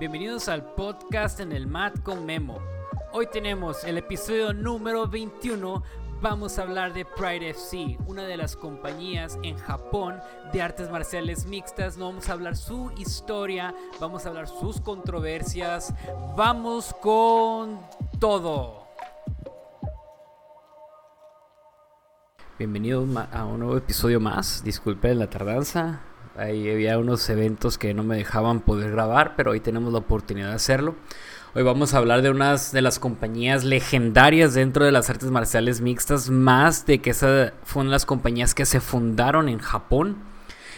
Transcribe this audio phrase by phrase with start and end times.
[0.00, 2.58] Bienvenidos al podcast en el Mat con Memo.
[3.12, 5.82] Hoy tenemos el episodio número 21.
[6.22, 10.18] Vamos a hablar de Pride FC, una de las compañías en Japón
[10.54, 11.98] de artes marciales mixtas.
[11.98, 15.92] No vamos a hablar su historia, vamos a hablar sus controversias.
[16.34, 17.78] Vamos con
[18.18, 18.86] todo.
[22.58, 24.64] Bienvenidos a un nuevo episodio más.
[24.64, 26.00] Disculpen la tardanza.
[26.36, 30.50] Ahí había unos eventos que no me dejaban poder grabar, pero hoy tenemos la oportunidad
[30.50, 30.94] de hacerlo.
[31.54, 35.80] Hoy vamos a hablar de unas de las compañías legendarias dentro de las artes marciales
[35.80, 40.18] mixtas, más de que esas fueron las compañías que se fundaron en Japón.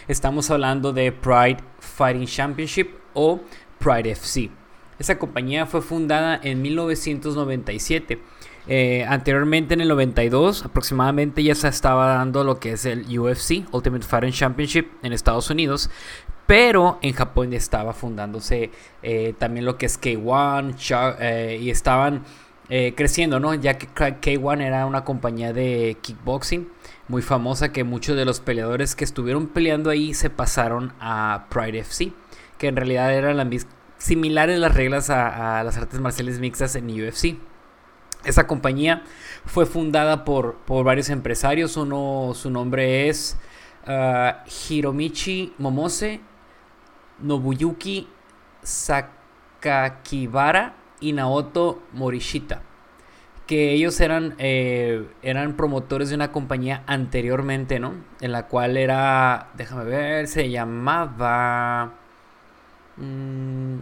[0.09, 3.41] Estamos hablando de Pride Fighting Championship o
[3.79, 4.62] Pride FC.
[5.03, 8.21] Esa compañía fue fundada en 1997
[8.69, 13.67] eh, anteriormente en el 92 aproximadamente ya se estaba dando lo que es el UFC,
[13.73, 15.91] Ultimate Fighting Championship en Estados Unidos,
[16.47, 18.71] pero en Japón estaba fundándose
[19.03, 22.23] eh, también lo que es K1 eh, y estaban
[22.95, 23.53] creciendo, ¿no?
[23.53, 26.69] Ya que K1 era una compañía de kickboxing
[27.09, 31.81] muy famosa que muchos de los peleadores que estuvieron peleando ahí se pasaron a Pride
[31.81, 32.13] FC,
[32.57, 33.47] que en realidad eran las
[34.03, 37.37] similares las reglas a, las artes marciales mixtas en UFC.
[38.25, 39.05] Esa compañía
[39.47, 41.77] fue fundada por, varios empresarios.
[41.77, 43.39] Uno, su nombre es
[43.87, 46.21] ah, Hiromichi Momose,
[47.21, 48.09] Nobuyuki
[48.63, 52.63] Sakakibara y Naoto Morishita.
[53.47, 57.95] Que ellos eran, eh, eran promotores de una compañía anteriormente, ¿no?
[58.21, 62.02] En la cual era, déjame ver, se llamaba...
[62.97, 63.79] Mm,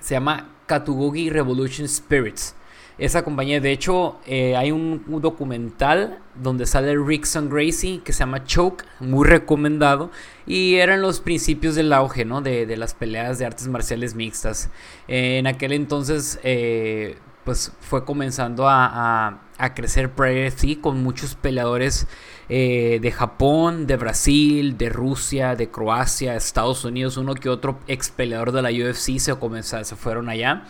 [0.00, 2.54] se llama Katugogi Revolution Spirits
[2.98, 3.60] esa compañía.
[3.60, 9.26] De hecho, eh, hay un, documental donde sale Rickson Gracie que se llama Choke, muy
[9.26, 10.10] recomendado.
[10.46, 12.40] Y eran los principios del auge, ¿no?
[12.40, 14.70] De, las peleas de artes marciales mixtas.
[15.08, 19.40] en aquel entonces, eh, pues fue comenzando a,
[19.74, 22.06] crecer Pride con muchos peleadores
[22.48, 27.16] eh, de Japón, de Brasil, de Rusia, de Croacia, Estados Unidos.
[27.16, 30.64] Uno que otro ex peleador de la UFC se, comenzó, se fueron allá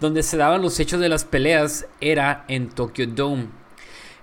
[0.00, 3.46] donde se daban los hechos de las peleas era en Tokyo Dome.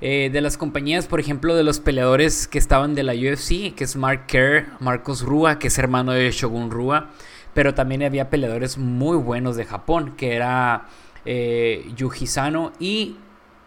[0.02, 3.86] Eh, de las compañías, por ejemplo, de los peleadores que estaban de la UFC, que
[3.86, 7.12] es Mark Kerr, Marcos Rua, que es hermano de Shogun Rua,
[7.54, 10.88] pero también había peleadores muy buenos de Japón, que era
[11.26, 13.18] eh, Yuji Sano y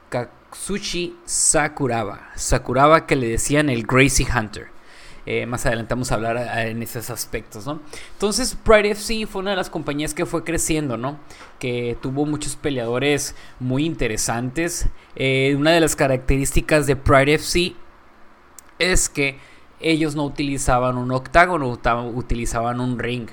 [0.08, 2.30] Katsushi Sakuraba.
[2.34, 4.76] Sakuraba que le decían el Gracie Hunter.
[5.26, 6.36] Eh, más adelante vamos a hablar
[6.68, 7.80] en esos aspectos, ¿no?
[8.12, 11.18] Entonces, Pride FC fue una de las compañías que fue creciendo, ¿no?
[11.58, 14.86] Que tuvo muchos peleadores muy interesantes.
[15.16, 17.74] Eh, una de las características de Pride FC
[18.78, 19.38] es que
[19.80, 21.68] ellos no utilizaban un octágono,
[22.14, 23.28] utilizaban un ring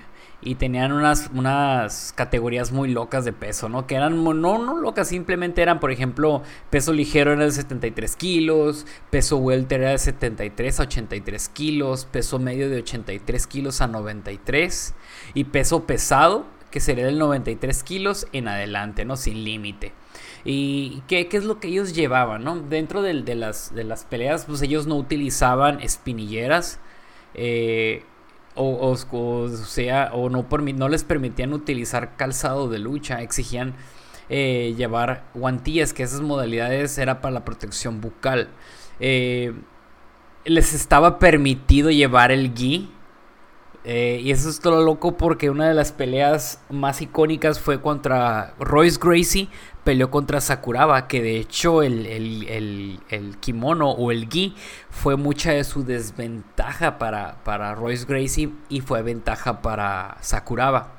[0.45, 3.87] y tenían unas, unas categorías muy locas de peso, ¿no?
[3.87, 8.85] Que eran no, no locas, simplemente eran, por ejemplo, peso ligero era de 73 kilos,
[9.09, 14.93] peso welter era de 73 a 83 kilos, peso medio de 83 kilos a 93
[15.33, 19.15] y peso pesado que sería del 93 kilos en adelante, ¿no?
[19.15, 19.93] Sin límite.
[20.43, 22.55] ¿Y qué, es lo que ellos llevaban, ¿no?
[22.55, 26.79] Dentro de, las, de las peleas, pues ellos no utilizaban espinilleras.
[27.35, 28.03] Eh,
[28.55, 33.73] o, o, sea, o no, no les permitían utilizar calzado de lucha, exigían
[34.29, 38.49] eh, llevar guantillas, que esas modalidades era para la protección bucal.
[38.99, 39.53] Eh,
[40.45, 42.89] les estaba permitido llevar el gi.
[43.85, 48.53] Eh, y eso es todo loco porque una de las peleas más icónicas fue contra
[48.57, 49.49] Royce Gracie
[49.83, 52.99] peleó contra Sakuraba, que de hecho el,
[53.39, 54.55] kimono o el gi
[54.89, 60.93] fue mucha de su desventaja para, para Royce Gracie y fue ventaja para Sakuraba.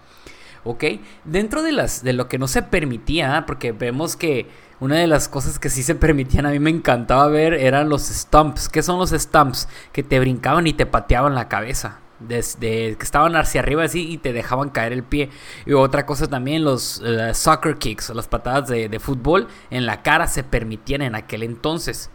[0.65, 0.85] ¿Ok?
[1.25, 4.49] Dentro de, las, de lo que no se permitía, porque vemos que
[4.81, 8.03] una de las cosas que sí se permitían, a mí me encantaba ver, eran los
[8.03, 8.69] stumps.
[8.69, 9.69] ¿Qué son los stumps?
[9.93, 14.19] Que te brincaban y te pateaban la cabeza desde que estaban hacia arriba así y
[14.19, 15.31] te dejaban caer el pie.
[15.67, 20.27] Y otra cosa también, los eh, soccer kicks, las patadas de, fútbol en la cara
[20.27, 22.11] se permitían en aquel entonces.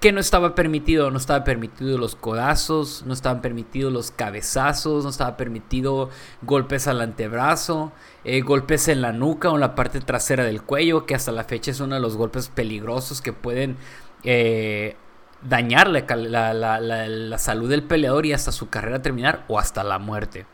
[0.00, 1.10] ¿Qué no estaba permitido?
[1.10, 6.10] No estaba permitido los codazos, no estaban permitidos los cabezazos, no estaba permitido
[6.42, 7.90] golpes al antebrazo,
[8.22, 11.42] eh, golpes en la nuca o en la parte trasera del cuello, que hasta la
[11.42, 13.76] fecha es uno de los golpes peligrosos que pueden
[14.22, 14.96] eh,
[15.42, 20.46] dañar la, salud del peleador y hasta su carrera terminar o hasta la muerte.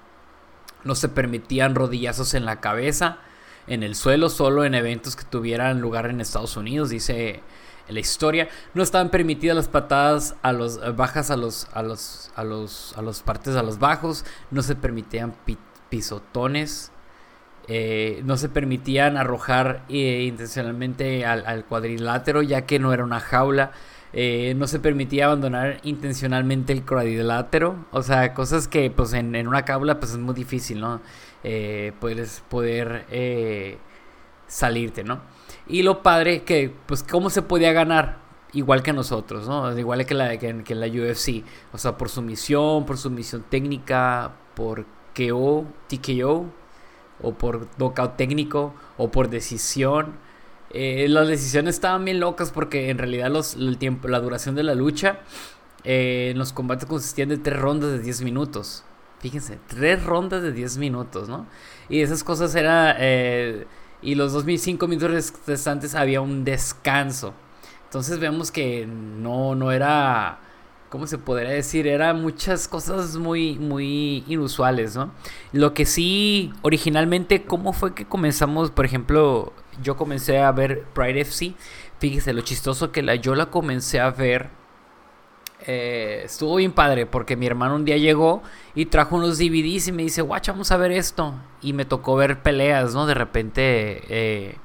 [0.84, 3.19] No se permitían rodillazos en la cabeza,
[3.66, 7.42] en el suelo, solo en eventos que tuvieran lugar en Estados Unidos, dice
[7.88, 8.48] la historia.
[8.75, 13.02] No estaban permitidas las patadas a los bajas a los a los a los a
[13.02, 15.34] los partes a los bajos, no se permitían
[15.88, 16.90] pisotones
[17.66, 23.72] Eh, no se permitían arrojar eh, intencionalmente al, cuadrilátero ya que no era una jaula.
[24.14, 27.84] Eh, no se permitía abandonar intencionalmente el cuadrilátero.
[27.90, 31.00] O sea, cosas que pues en, en una jaula pues es muy difícil, ¿no?
[32.00, 33.05] puedes poder
[34.46, 35.20] salirte, ¿no?
[35.66, 38.19] Y lo padre que pues cómo se podía ganar
[38.55, 39.76] igual que nosotros, ¿no?
[39.76, 41.44] Igual que la, que, que la UFC.
[41.72, 46.46] O sea, por sumisión, por sumisión técnica, por KO, TKO
[47.22, 50.14] o por knockout técnico o por decisión.
[50.76, 54.65] Eh, las decisiones estaban bien locas porque en realidad los, el tiempo, la duración de
[54.65, 55.21] la lucha
[55.85, 58.85] eh, en los combates consistían de tres rondas de 10 minutos.
[59.21, 61.47] Fíjense, tres rondas de 10 minutos, ¿no?
[61.88, 62.97] Y esas cosas era...
[62.99, 63.67] Eh,
[64.03, 67.32] y los 2005 minutos restantes había un descanso.
[67.85, 70.41] Entonces vemos que no, no era
[70.94, 71.88] ¿cómo se podría decir?
[71.88, 75.11] Eran muchas cosas muy, muy inusuales, ¿no?
[75.50, 78.71] Lo que sí, originalmente, ¿cómo fue que comenzamos?
[78.71, 81.55] Por ejemplo, yo comencé a ver Pride FC.
[81.99, 84.50] Fíjese, lo chistoso que la, yo la comencé a ver.
[85.67, 88.43] Eh, estuvo bien padre porque mi hermano un día llegó
[88.75, 91.35] y trajo unos DVDs y me dice, guacha, vamos a ver esto.
[91.62, 93.06] Y me tocó ver peleas, ¿no?
[93.06, 94.56] De repente, eh,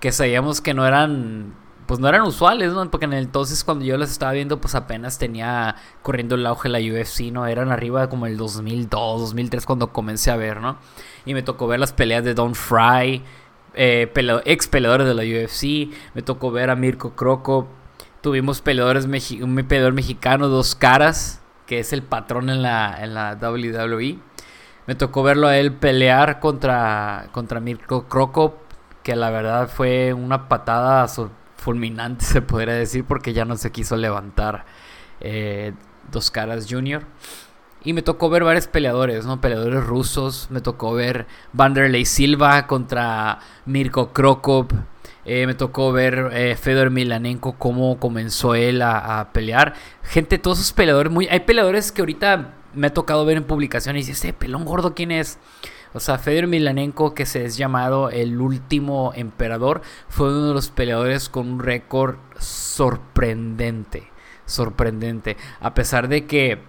[0.00, 1.54] que sabíamos que no eran
[1.90, 2.88] pues no eran usuales, ¿no?
[2.88, 6.68] Porque en el entonces cuando yo las estaba viendo, pues apenas tenía corriendo el auge
[6.68, 7.48] la UFC, ¿no?
[7.48, 10.78] Eran arriba como el 2002, 2003 cuando comencé a ver, ¿no?
[11.24, 13.24] Y me tocó ver las peleas de Don Fry,
[13.74, 14.12] eh,
[14.44, 17.68] ex peleadores de la UFC, me tocó ver a Mirko Croco,
[18.20, 23.38] tuvimos peleadores, un peleador mexicano, Dos Caras, que es el patrón en la, en la
[23.40, 24.18] WWE.
[24.86, 28.58] Me tocó verlo a él pelear contra, contra Mirko Croco,
[29.02, 31.06] que la verdad fue una patada
[31.56, 34.64] fulminante, se podría decir, porque ya no se quiso levantar
[35.20, 35.72] eh,
[36.10, 37.04] Dos Caras Junior.
[37.82, 39.40] Y me tocó ver varios peleadores, ¿no?
[39.40, 40.48] Peleadores rusos.
[40.50, 44.72] Me tocó ver Vanderlei Silva contra Mirko Krokop.
[45.24, 49.74] Eh, me tocó ver eh, Fedor Milanenko cómo comenzó él a, pelear.
[50.02, 54.06] Gente, todos esos peleadores, muy, hay peleadores que ahorita me ha tocado ver en publicaciones
[54.06, 55.38] y dice, este pelón gordo, ¿quién es?
[55.92, 60.70] O sea, Fedor Milanenko, que se es llamado el último emperador, fue uno de los
[60.70, 64.10] peleadores con un récord sorprendente.
[64.46, 65.36] Sorprendente.
[65.60, 66.60] A pesar de que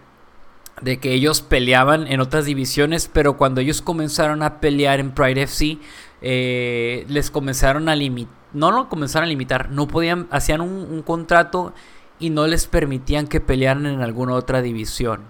[0.81, 5.43] de que ellos peleaban en otras divisiones, pero cuando ellos comenzaron a pelear en Pride
[5.43, 5.77] FC,
[6.21, 11.73] eh, les comenzaron a limitar, no lo comenzaron a limitar, no podían, hacían un contrato
[12.19, 15.21] y no les permitían que pelearan en alguna otra división.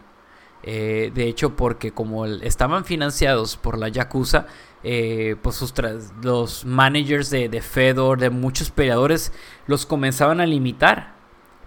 [0.64, 4.46] Eh, de hecho, porque como estaban financiados por la Yakuza,
[4.84, 5.74] eh, pues sus
[6.22, 9.32] los managers de, de, Fedor, de muchos peleadores,
[9.66, 11.16] los comenzaban a limitar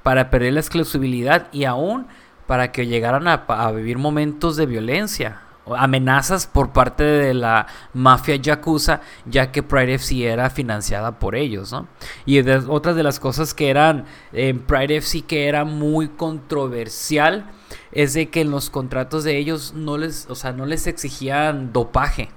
[0.03, 2.07] para perder la exclusividad y aún
[2.47, 9.01] para que llegaran a vivir momentos de violencia amenazas por parte de la mafia yakuza,
[9.25, 11.89] ya que Pride FC era financiada por ellos, ¿no?
[12.27, 17.51] Y otras de las cosas que eran en Pride FC que era muy controversial
[17.93, 21.73] es de que en los contratos de ellos no les, o sea, no les exigían
[21.73, 22.29] dopaje.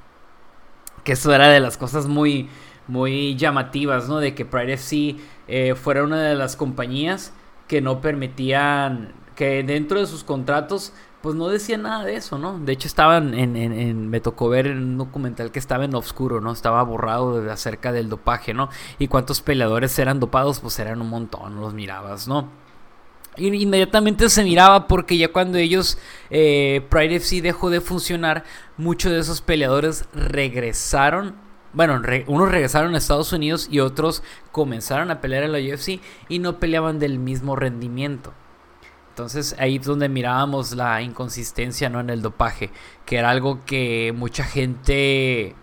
[1.04, 2.50] Que eso era de las cosas muy,
[2.88, 4.20] muy llamativas, ¿no?
[4.20, 5.16] De que Pride FC
[5.48, 7.34] eh, fuera una de las compañías
[7.68, 10.91] que no permitían que dentro de sus contratos
[11.22, 12.60] pues no decía nada de eso, ¿no?
[12.60, 16.41] De hecho estaban en, en, me tocó ver en un documental que estaba en oscuro,
[16.41, 16.51] ¿no?
[16.51, 18.70] Estaba borrado de, acerca del dopaje, ¿no?
[19.00, 22.50] Y cuántos peleadores eran dopados, pues eran un montón, los mirabas, ¿no?
[23.38, 26.00] Inmediatamente se miraba porque ya cuando ellos,
[26.32, 28.44] eh, Pride FC dejó de funcionar,
[28.77, 31.36] muchos de esos peleadores regresaron
[31.74, 36.39] bueno, unos regresaron a Estados Unidos y otros comenzaron a pelear en la UFC y
[36.39, 38.34] no peleaban del mismo rendimiento.
[39.18, 42.00] Entonces ahí es donde mirábamos la inconsistencia ¿no?
[42.00, 42.70] en el dopaje,
[43.04, 45.56] que era algo que mucha gente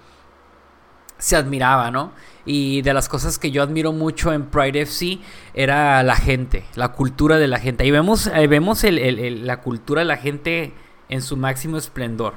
[1.18, 2.10] se admiraba, ¿no?
[2.44, 5.20] Y de las cosas que yo admiro mucho en Pride FC
[5.54, 7.84] era la gente, la cultura de la gente.
[7.84, 10.74] Ahí vemos, vemos la cultura de la gente
[11.08, 12.34] en su máximo esplendor.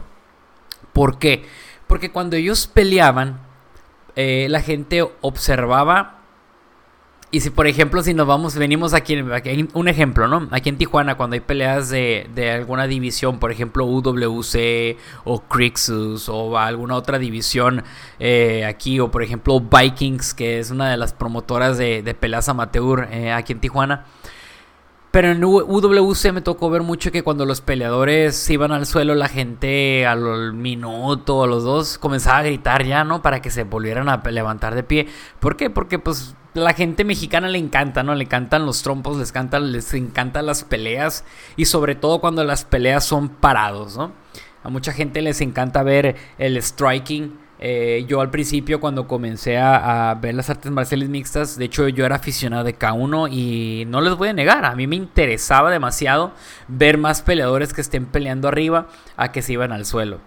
[0.93, 1.47] ¿Por qué?
[1.87, 3.41] Porque cuando ellos peleaban,
[4.15, 6.16] eh, la gente observaba
[7.37, 10.47] y si, por ejemplo, si nos vamos, venimos aquí, aquí un ejemplo, ¿no?
[10.49, 16.29] Aquí en Tijuana, cuando hay peleas de, de alguna división, por ejemplo, UWC o Crixus
[16.29, 17.83] o alguna otra división
[18.17, 22.49] eh, aquí, o por ejemplo Vikings, que es una de las promotoras de, de peleas
[22.49, 24.05] amateur eh, aquí en Tijuana.
[25.17, 29.27] Pero en UWC me tocó ver mucho que cuando los peleadores iban al suelo, la
[29.27, 33.23] gente al minuto a los dos comenzaba a gritar ya, ¿no?
[33.23, 35.07] Para que se volvieran a levantar de pie.
[35.39, 35.71] ¿Por qué?
[35.71, 38.13] Porque pues la gente mexicana le encanta, ¿no?
[38.13, 42.63] Le encantan los trompos, les, encantan, les encantan las peleas y sobre todo cuando las
[42.63, 44.11] peleas son parados, ¿no?
[44.63, 50.15] A mucha gente les encanta ver el striking Eh, yo al principio cuando comencé a,
[50.21, 54.15] ver las artes marciales mixtas, de hecho yo era aficionado de K1 y no les
[54.15, 56.33] voy a negar, a mí me interesaba demasiado
[56.67, 60.19] ver más peleadores que estén peleando arriba a que se iban al suelo.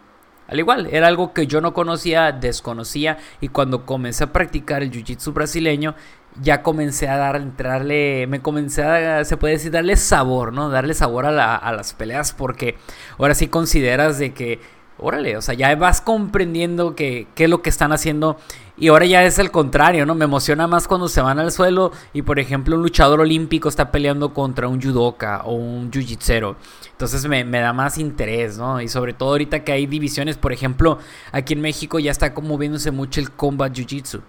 [0.49, 4.91] Al igual, era algo que yo no conocía, desconocía y cuando comencé a practicar el
[4.91, 5.95] jiu-jitsu brasileño,
[6.43, 10.69] ya comencé a dar, entrarle, me comencé a, se puede decir, darle sabor, ¿no?
[10.69, 12.77] Darle sabor a, a las peleas porque
[13.19, 14.59] ahora sí consideras de que
[15.01, 18.37] órale, o sea, ya vas comprendiendo qué es lo que están haciendo.
[18.81, 20.15] Y ahora ya es el contrario, ¿no?
[20.15, 23.93] Me emociona más cuando se van al suelo y, por ejemplo, un luchador olímpico está
[23.93, 26.57] peleando contra un judoka o un jiu-jitsero.
[26.93, 28.81] Entonces me, da más interés, ¿no?
[28.81, 30.99] Y sobre todo ahorita que hay divisiones, por ejemplo,
[31.31, 34.23] aquí en México ya está como viéndose mucho el combat jiu-jitsu,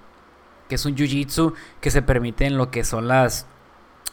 [0.67, 3.47] que es un jiu-jitsu que se permite en lo que son las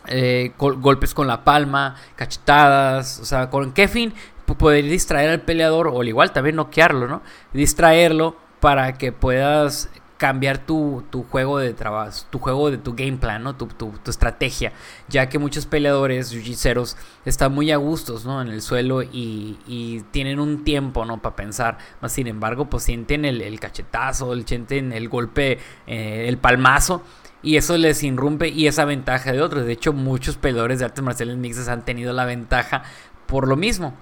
[0.06, 4.14] eh, golpes con la palma, cachetadas, o sea, ¿con qué fin?
[4.56, 7.22] Poder distraer al peleador o al igual también noquearlo, ¿no?
[7.52, 13.42] Distraerlo para que puedas cambiar tu, juego de trabajo, tu juego de tu game plan,
[13.42, 13.54] ¿no?
[13.54, 13.68] Tu,
[14.06, 14.72] estrategia,
[15.08, 16.84] ya que muchos peleadores, jiu
[17.24, 18.42] están muy a gustos, ¿no?
[18.42, 21.22] En el suelo y, tienen un tiempo, ¿no?
[21.22, 26.36] Para pensar, más sin embargo, pues sienten el, cachetazo, el, sienten el golpe, eh, el
[26.36, 27.02] palmazo.
[27.40, 29.64] Y eso les irrumpe y esa ventaja de otros.
[29.64, 32.82] De hecho, muchos peleadores de artes marciales mixtas han tenido la ventaja
[33.26, 33.94] por lo mismo.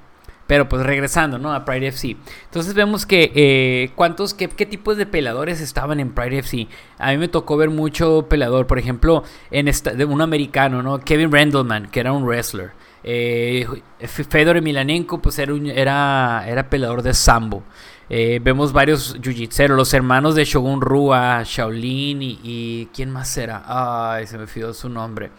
[0.47, 1.53] Pero pues regresando, ¿no?
[1.53, 2.17] A Pride FC.
[2.45, 6.69] Entonces vemos que eh, cuántos, qué, qué, tipos de peleadores estaban en Pride FC.
[6.99, 9.69] A mí me tocó ver mucho peleador, por ejemplo, en
[10.09, 11.00] un americano, ¿no?
[11.00, 12.71] Kevin Randleman, que era un wrestler.
[13.03, 13.67] Eh,
[14.00, 17.62] Fedor Milanenko, pues era, era, era peleador de sambo.
[18.09, 23.65] Eh, vemos varios jiu los hermanos de Shogun Rua, Shaolin y, y, ¿quién más era?
[23.67, 25.31] Ay, se me olvidó su nombre.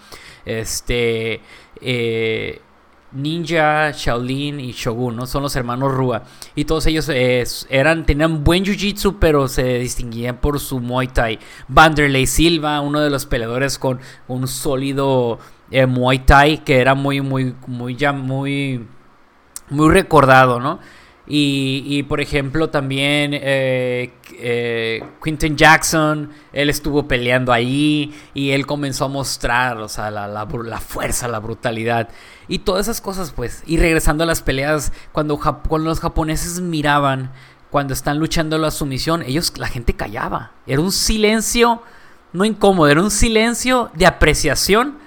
[0.46, 1.42] Este,
[1.82, 2.62] eh,
[3.12, 5.26] Ninja, Shaolin y Shogun, ¿no?
[5.26, 6.24] Son los hermanos Rua.
[6.56, 7.10] Y todos ellos
[7.70, 11.40] eran, tenían buen jiu-jitsu, pero se distinguían por su Muay Thai.
[11.68, 15.40] Vanderlei Silva, uno de los peleadores con un sólido
[15.72, 18.86] eh, Muay Thai, que era muy, muy, muy, ya muy,
[19.70, 20.80] muy recordado, ¿no?
[21.30, 29.06] Y, por ejemplo, también eh, eh, Quinton Jackson, él estuvo peleando ahí y él comenzó
[29.06, 32.10] a mostrar, o sea, la, fuerza, la brutalidad
[32.48, 33.64] y todas esas cosas, pues.
[33.66, 37.32] Y regresando a las peleas, cuando, cuando los japoneses miraban,
[37.70, 40.52] cuando están luchando la sumisión, ellos, la gente callaba.
[40.66, 41.82] Era un silencio,
[42.34, 44.98] no incómodo, era un silencio de apreciación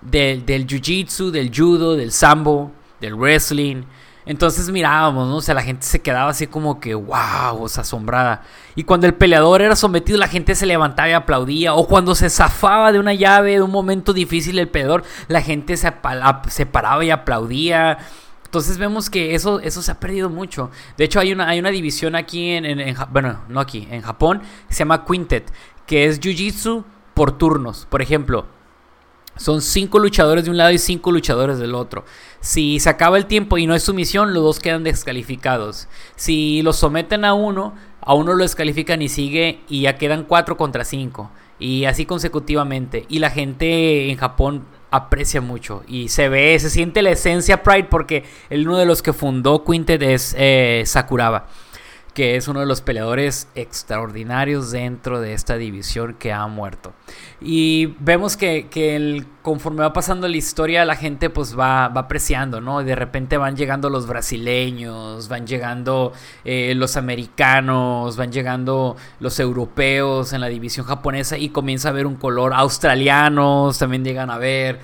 [0.00, 3.84] del, del jiu-jitsu, del judo, del sambo, del wrestling
[4.24, 5.36] entonces mirábamos, ¿no?
[5.36, 8.42] O sea, la gente se quedaba así como que, wow, o sea, asombrada.
[8.76, 11.74] Y cuando el peleador era sometido, la gente se levantaba y aplaudía.
[11.74, 15.76] O cuando se zafaba de una llave, de un momento difícil el peleador, la gente
[15.76, 17.98] se, paraba y aplaudía.
[18.44, 20.70] Entonces vemos que eso, eso se ha perdido mucho.
[20.96, 24.42] De hecho, hay una, hay una división aquí en, en, bueno, no aquí, en Japón,
[24.68, 25.52] se llama Quintet,
[25.86, 27.86] que es Jiu-Jitsu por turnos.
[27.90, 28.46] Por ejemplo,
[29.36, 32.04] son cinco luchadores de un lado y cinco luchadores del otro.
[32.40, 35.88] Si se acaba el tiempo y no es sumisión, los dos quedan descalificados.
[36.16, 40.56] Si los someten a uno, a uno lo descalifican y sigue y ya quedan cuatro
[40.56, 41.30] contra cinco.
[41.58, 43.06] Y así consecutivamente.
[43.08, 47.84] Y la gente en Japón aprecia mucho y se ve, se siente la esencia Pride
[47.84, 51.46] porque el uno de los que fundó Quintet es eh, Sakuraba
[52.14, 56.92] que es uno de los peleadores extraordinarios dentro de esta división que ha muerto.
[57.40, 62.60] Y vemos que, el, conforme va pasando la historia, la gente pues va, va apreciando,
[62.60, 62.82] ¿no?
[62.82, 66.12] Y de repente van llegando los brasileños, van llegando
[66.44, 72.06] eh, los americanos, van llegando los europeos en la división japonesa y comienza a ver
[72.06, 74.80] un color australianos, también llegan a ver.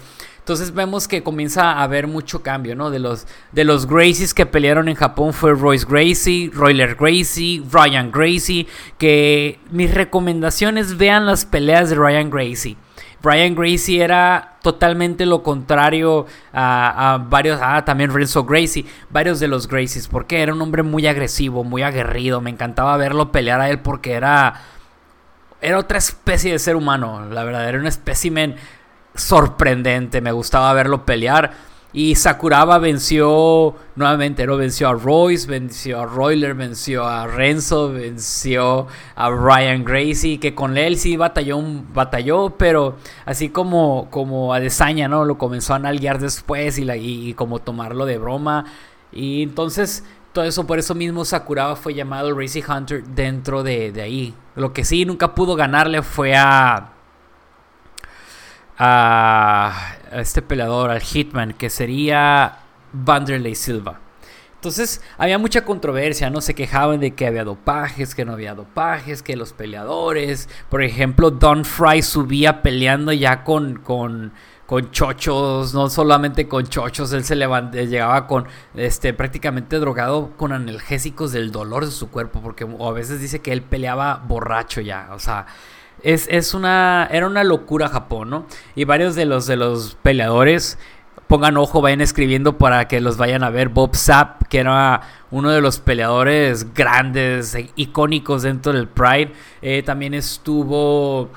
[0.48, 2.88] Entonces vemos que comienza a haber mucho cambio, ¿no?
[2.88, 8.10] De los, de los Gracies que pelearon en Japón fue Royce Gracie, Royler Gracie, Ryan
[8.10, 12.78] Gracie, que mis recomendaciones vean las peleas de Ryan Gracie.
[13.22, 16.24] Ryan Gracie era totalmente lo contrario
[16.54, 21.06] a, varios, ah, también Renzo Gracie, varios de los Gracies, porque era un hombre muy
[21.06, 24.62] agresivo, muy aguerrido, me encantaba verlo pelear a él porque era,
[25.60, 28.56] era otra especie de ser humano, la verdad, era un espécimen
[29.18, 31.68] sorprendente, me gustaba verlo pelear.
[31.90, 34.58] Y Sakuraba venció nuevamente, ¿no?
[34.58, 40.76] Venció a Royce, venció a Royler, venció a Renzo, venció a Ryan Gracie, que con
[40.76, 41.58] él sí batalló,
[41.94, 45.24] batalló pero así como, como a Desaña, ¿no?
[45.24, 48.66] Lo comenzó a nalguear después y, y, como tomarlo de broma.
[49.10, 54.02] Y entonces, todo eso, por eso mismo Sakuraba fue llamado Racy Hunter dentro de, de
[54.02, 54.34] ahí.
[54.56, 56.97] Lo que sí nunca pudo ganarle fue a
[58.78, 62.58] a este peleador, al Hitman, que sería
[62.92, 64.00] Vanderlei Silva.
[64.58, 66.40] Entonces había mucha controversia, ¿no?
[66.40, 71.30] Se quejaban de que había dopajes, que no había dopajes, que los peleadores, por ejemplo,
[71.30, 74.32] Don Fry subía peleando ya con, con,
[74.66, 80.50] con chochos, no solamente con chochos, él se levantaba, llegaba con, este, prácticamente drogado con
[80.50, 85.10] analgésicos del dolor de su cuerpo, porque a veces dice que él peleaba borracho ya,
[85.12, 85.46] o sea,
[86.02, 88.46] es, es una, era una locura Japón, ¿no?
[88.74, 90.78] Y varios de los, de los peleadores
[91.28, 93.68] pongan ojo, vayan escribiendo para que los vayan a ver.
[93.68, 99.32] Bob Sapp, que era uno de los peleadores grandes, e icónicos dentro del Pride.
[99.60, 101.28] Eh, también estuvo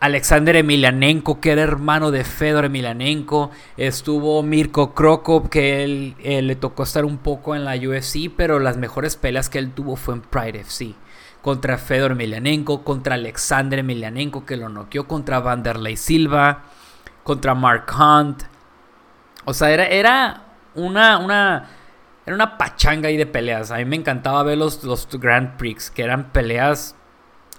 [0.00, 3.50] Alexander Emelianenko, que era hermano de Fedor Emelianenko.
[3.76, 8.58] Estuvo Mirko Krokop, que él, eh, le tocó estar un poco en la UFC, pero
[8.58, 10.94] las mejores peleas que él tuvo fue en Pride FC.
[11.46, 16.64] Contra Fedor Emelianenko, contra Alexander Emelianenko, que lo noqueó, contra Vanderlei Silva,
[17.22, 18.42] contra Mark Hunt.
[19.44, 20.42] O sea, era, era
[20.74, 21.68] una, una,
[22.26, 23.70] era una pachanga ahí de peleas.
[23.70, 26.96] A mí me encantaba ver los, los Grand Prix, que eran peleas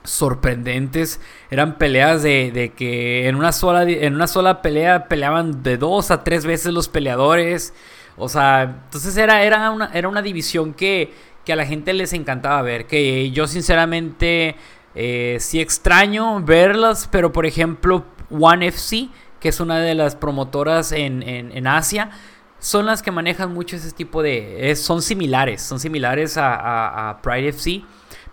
[0.03, 1.21] sorprendentes.
[1.49, 6.25] Eran peleas de, que en una, sola, en una sola pelea peleaban de dos a
[6.25, 7.73] tres veces los peleadores.
[8.17, 11.13] O sea, entonces era, era, una, era una división que,
[11.47, 12.85] que a la gente les encantaba ver.
[12.85, 14.57] Que yo sinceramente
[14.93, 20.91] eh, sí extraño verlas, pero por ejemplo, One FC que es una de las promotoras
[20.91, 22.11] en, Asia,
[22.59, 24.75] son las que manejan mucho ese tipo de...
[24.75, 27.83] son similares, son similares a, Pride FC,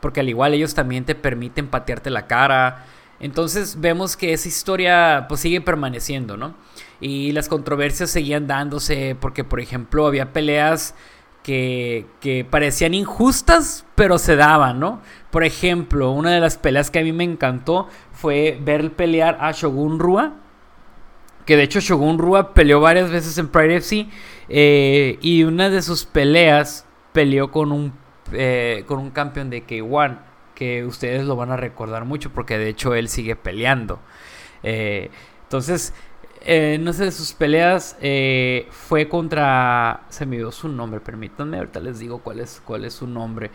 [0.01, 2.87] porque al igual ellos también te permiten patearte la cara.
[3.21, 6.55] Entonces vemos que esa historia pues sigue permaneciendo, ¿no?
[7.01, 10.95] Y las controversias seguían dándose porque, por ejemplo, había peleas
[11.45, 15.01] que, parecían injustas, pero se daban, ¿no?
[15.31, 19.53] Por ejemplo, una de las peleas que a mí me encantó fue ver pelear a
[19.53, 20.35] Shogun Rua
[21.45, 24.07] que de hecho Shogun Rua peleó varias veces en Pride FC.
[24.49, 27.93] Eh, y una de sus peleas peleó con un,
[28.33, 30.19] eh, con un campeón de K1.
[30.55, 33.99] Que ustedes lo van a recordar mucho porque de hecho él sigue peleando.
[34.63, 35.11] Eh,
[35.43, 35.93] entonces,
[36.81, 37.97] no sé de sus peleas
[38.71, 40.05] fue contra...
[40.09, 43.51] Se me dio su nombre, permítanme, ahorita les digo cuál es, cuál es su nombre.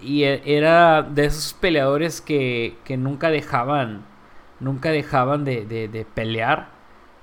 [0.00, 4.04] y e, era de esos peleadores que, que nunca dejaban
[4.60, 6.68] nunca dejaban de, pelear.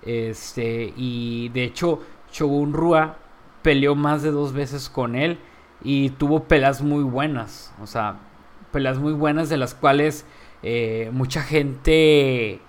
[0.04, 3.17] Este, y de hecho, Shogun Rua
[3.62, 5.39] peleó más de dos veces con él
[5.84, 7.74] y tuvo peleas muy buenas.
[7.82, 8.17] O sea,
[8.72, 10.26] peleas muy buenas de las cuales
[10.62, 12.60] eh, mucha gente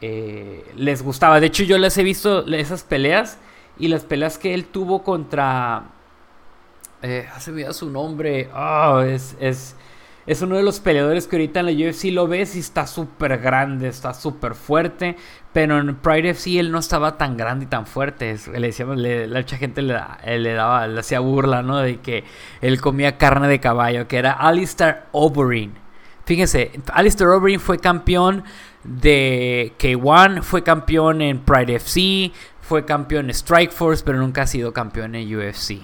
[0.00, 1.40] eh, les gustaba.
[1.40, 3.38] De hecho, yo les he visto esas peleas
[3.78, 5.84] y las peleas que él tuvo contra.
[7.02, 8.50] Eh, hace vida su nombre.
[8.54, 9.74] Oh, es, es
[10.26, 13.38] es uno de los peleadores que ahorita en la UFC lo ves y está súper
[13.38, 15.16] grande, está súper fuerte.
[15.52, 18.36] Pero en Pride FC él no estaba tan grande y tan fuerte.
[18.52, 19.98] Le decíamos, la mucha gente le,
[20.38, 21.78] le, daba, le hacía burla, ¿no?
[21.78, 22.22] De que
[22.60, 25.72] él comía carne de caballo, que era Alistair Overeem.
[26.30, 28.44] Fíjense, Alistair Overeem fue campeón
[28.84, 34.72] de K1, fue campeón en Pride FC, fue campeón en Strikeforce, pero nunca ha sido
[34.72, 35.80] campeón en UFC.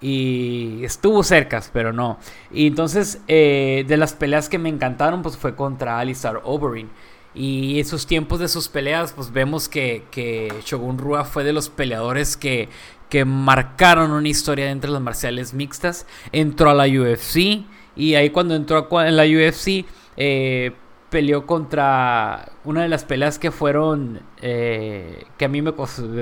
[0.00, 2.18] Y estuvo cerca, pero no.
[2.50, 6.88] Y entonces, eh, de las peleas que me encantaron, pues fue contra Alistar Overeem.
[7.34, 11.68] Y esos tiempos de sus peleas, pues vemos que, que Shogun Rua fue de los
[11.68, 12.70] peleadores que,
[13.10, 16.06] que marcaron una historia dentro de las marciales mixtas.
[16.32, 17.66] Entró a la UFC.
[17.96, 19.84] Y ahí cuando entró en la UFC,
[20.16, 20.72] eh,
[21.10, 25.74] peleó contra una de las peleas que fueron eh, que a mí me,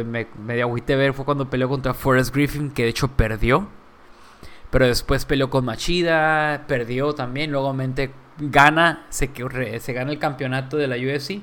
[0.04, 3.68] me, me dio ver fue cuando peleó contra Forrest Griffin que de hecho perdió.
[4.70, 7.74] Pero después peleó con Machida perdió también luego
[8.38, 9.30] gana se,
[9.80, 11.40] se gana el campeonato de la UFC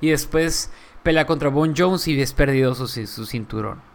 [0.00, 3.89] y después pelea contra Bon Jones y es perdido su, su cinturón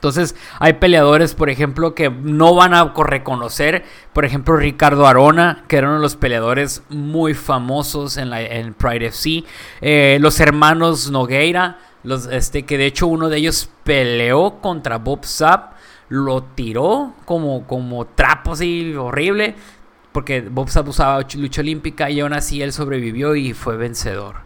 [0.00, 3.84] entonces, hay peleadores, por ejemplo, que no van a reconocer.
[4.14, 9.44] Por ejemplo, Ricardo Arona, que era uno de los peleadores muy famosos en, Pride FC.
[9.82, 15.26] Eh, los hermanos Nogueira, los, este, que de hecho uno de ellos peleó contra Bob
[15.26, 15.74] Sapp.
[16.08, 19.54] Lo tiró como, como trapo así horrible.
[20.12, 24.36] Porque Bob Sapp usaba lucha olímpica y aún así él sobrevivió y fue vencedor.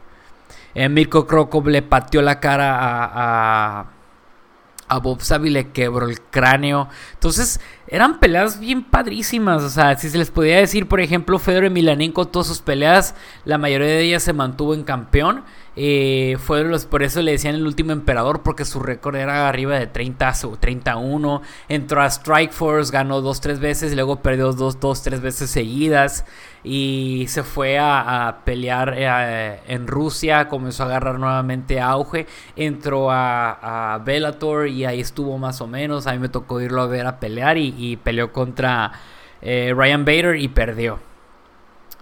[0.74, 3.93] Eh, Mirko Krokov le pateó la cara a
[4.88, 6.88] Bob Sabi le quebró el cráneo.
[7.14, 9.62] Entonces, eran peleas bien padrísimas.
[9.62, 13.58] O sea, si se les podía decir, por ejemplo, Fedor Emelianenko, todas sus peleas, la
[13.58, 15.44] mayoría de ellas se mantuvo en campeón.
[15.76, 19.86] Eh, los, por eso le decían el último emperador, porque su récord era arriba de
[19.86, 21.42] 30 o 31.
[21.68, 26.24] Entró a Strikeforce, ganó dos, tres veces, y luego perdió dos, dos, tres veces seguidas.
[26.62, 32.26] Y se fue a, pelear eh, en Rusia, comenzó a agarrar nuevamente auge.
[32.56, 36.06] Entró a, a, Bellator y ahí estuvo más o menos.
[36.06, 38.92] A mí me tocó irlo a ver a pelear y, peleó contra
[39.42, 41.13] eh, Ryan Bader y perdió.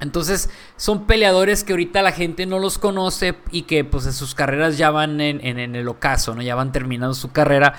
[0.03, 4.35] Entonces son peleadores que ahorita la gente no los conoce y que pues en sus
[4.35, 6.43] carreras ya van en, el ocaso, ¿no?
[6.43, 7.75] Ya van terminando su carrera.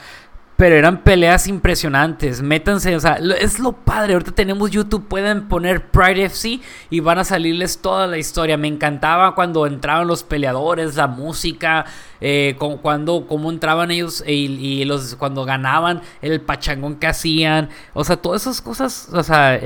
[0.55, 2.41] Pero eran peleas impresionantes.
[2.41, 4.13] Métanse, o sea, es lo padre.
[4.13, 8.55] Ahorita tenemos YouTube, pueden poner Pride FC y van a salirles toda la historia.
[8.55, 11.86] Me encantaba cuando entraban los peleadores, la música,
[12.21, 17.69] eh, cuando, cómo entraban ellos y, los, cuando ganaban, el pachangón que hacían.
[17.93, 19.62] O sea, todas esas cosas, o sea, eh,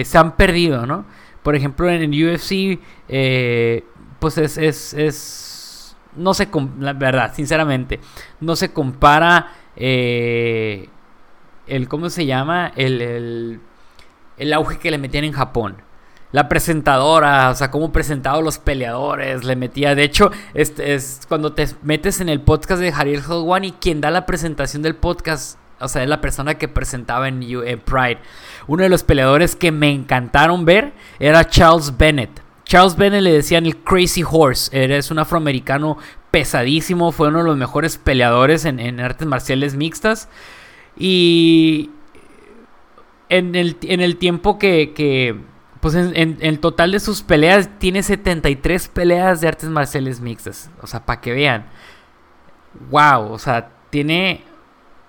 [0.00, 1.04] eh, se han perdido, ¿no?
[1.42, 3.84] Por ejemplo, en el UFC, eh,
[4.18, 6.48] pues es, es, es, no se,
[6.78, 8.00] la verdad, sinceramente,
[8.40, 10.88] no se compara eh,
[11.66, 12.72] el, ¿cómo se llama?
[12.76, 13.60] El,
[14.36, 15.76] el, auge que le metían en Japón
[16.32, 19.96] la presentadora, o sea, cómo presentaba los peleadores, le metía.
[19.96, 23.22] De hecho, este es cuando te metes en el podcast de Javier
[23.62, 27.40] y quien da la presentación del podcast o sea, es la persona que presentaba en,
[27.40, 28.18] Pride.
[28.66, 32.42] Uno de los peleadores que me encantaron ver era Charles Bennett.
[32.64, 34.70] Charles Bennett le decían el Crazy Horse.
[34.72, 35.96] Es un afroamericano
[36.30, 37.12] pesadísimo.
[37.12, 40.28] Fue uno de los mejores peleadores en, artes marciales mixtas.
[40.96, 41.90] Y
[43.30, 45.40] en el, tiempo que,
[45.80, 50.70] pues en, el total de sus peleas tiene 73 peleas de artes marciales mixtas.
[50.82, 51.66] O sea, para que vean.
[52.90, 54.44] Wow, o sea, tiene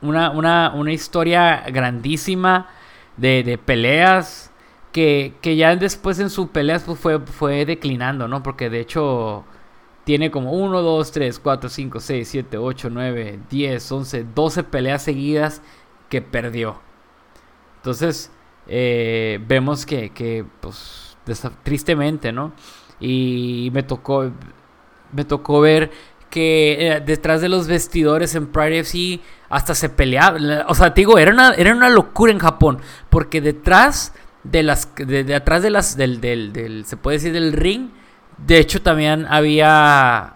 [0.01, 2.69] una, una, una historia grandísima
[3.17, 4.51] de, de peleas
[4.91, 8.43] que, que, ya después en sus peleas pues fue, fue declinando, ¿no?
[8.43, 9.45] Porque de hecho
[10.03, 15.03] tiene como 1, 2, 3, 4, 5, 6, 7, 8, 9, 10, 11, 12 peleas
[15.03, 15.61] seguidas
[16.09, 16.79] que perdió.
[17.77, 18.31] Entonces
[18.67, 21.17] eh, vemos que, que pues
[21.63, 22.53] tristemente, ¿no?
[22.99, 24.31] Y me tocó,
[25.11, 25.91] me tocó ver
[26.29, 29.19] que eh, detrás de los vestidores en Pride FC
[29.51, 30.65] hasta se peleaba.
[30.67, 32.79] O sea, te digo, era una, era una locura en Japón.
[33.09, 34.93] Porque detrás de las.
[34.95, 35.97] De, atrás de las.
[35.97, 37.89] Del, del, Se puede decir del ring.
[38.37, 40.35] De hecho, también había.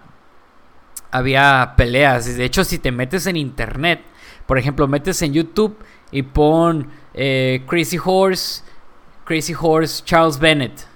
[1.11, 2.37] Había peleas.
[2.37, 4.01] De hecho, si te metes en internet.
[4.45, 5.77] Por ejemplo, metes en YouTube
[6.11, 8.63] y pon eh, Crazy Horse.
[9.23, 10.87] Crazy Horse Charles Bennett.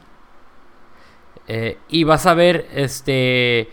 [1.48, 3.70] Eh, y vas a ver este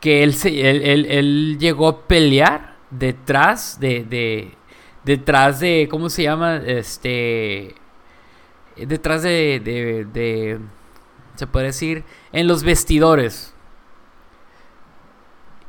[0.00, 4.54] que él, se, él, él, llegó a pelear detrás de, de,
[5.04, 6.56] detrás de, ¿cómo se llama?
[6.56, 7.74] Este,
[8.76, 10.60] detrás de, de, de
[11.38, 13.54] se puede decir, en los vestidores.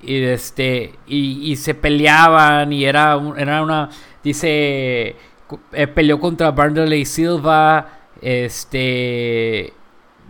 [0.02, 3.90] Y este, y, y se peleaban y era, era una,
[4.24, 5.16] dice,
[5.74, 9.74] eh, peleó contra Barnley Silva, este,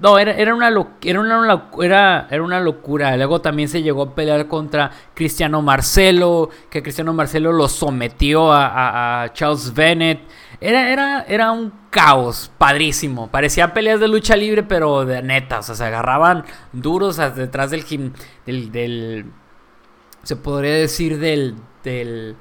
[0.01, 0.69] no, era, era, una,
[1.01, 3.15] era, una, era, era una locura.
[3.17, 9.29] Luego también se llegó a pelear contra Cristiano Marcelo, que Cristiano Marcelo lo sometió a,
[9.33, 10.21] Charles Bennett.
[10.61, 13.29] Era, era, era un caos padrísimo.
[13.29, 15.59] Parecía peleas de lucha libre, pero de neta.
[15.59, 17.85] O sea, se agarraban duros detrás del,
[18.45, 19.25] del, del
[20.23, 22.35] se podría decir del, del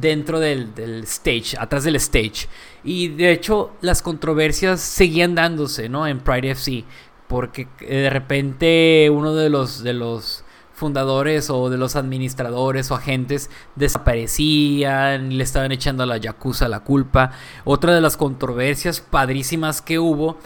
[0.00, 2.48] dentro del, del, stage, atrás del stage.
[2.82, 6.06] Y de hecho las controversias seguían dándose, ¿no?
[6.06, 6.84] En Pride FC.
[7.28, 12.96] Porque eh, de repente uno de los, de los fundadores o de los administradores o
[12.96, 17.30] agentes desaparecían y le estaban echando a la Yakuza la culpa.
[17.64, 20.38] Otra de las controversias padrísimas que hubo,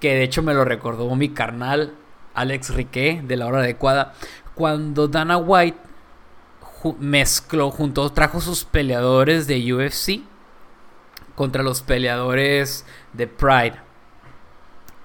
[0.00, 1.94] que de hecho me lo recordó mi carnal
[2.34, 4.14] Alex Riquet de la hora adecuada,
[4.54, 5.78] cuando Dana White
[6.92, 10.20] mezcló junto, trajo sus peleadores de UFC
[11.34, 13.74] contra los peleadores de Pride.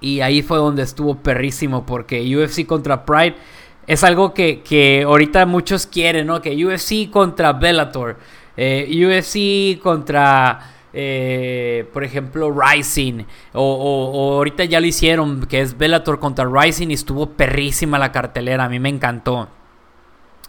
[0.00, 3.36] Y ahí fue donde estuvo perrísimo porque UFC contra Pride
[3.86, 6.40] es algo que, que ahorita muchos quieren, ¿no?
[6.40, 8.18] Que UFC contra Bellator,
[8.56, 10.76] eh, UFC contra...
[10.92, 13.24] Eh, por ejemplo, Rising.
[13.52, 18.10] O, o, ahorita ya lo hicieron, que es Bellator contra Rising y estuvo perrísima la
[18.10, 18.64] cartelera.
[18.64, 19.48] A mí me encantó.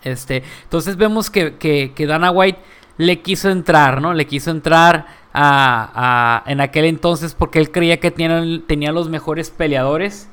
[0.03, 2.59] Este, entonces vemos que, que, Dana White
[2.97, 4.13] le quiso entrar, ¿no?
[4.13, 10.29] Le quiso entrar a, en aquel entonces porque él creía que tenía, los mejores peleadores.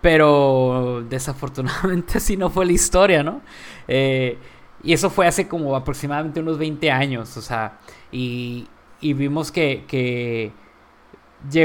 [0.00, 3.40] Pero desafortunadamente así no fue la historia, ¿no?
[3.88, 4.38] Eh,
[4.84, 7.78] y eso fue hace como aproximadamente unos 20 años, o sea,
[8.12, 8.68] y,
[9.00, 10.52] y vimos que, que